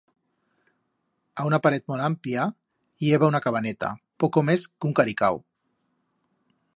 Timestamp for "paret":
1.65-1.85